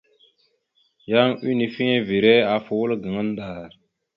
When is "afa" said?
2.55-2.71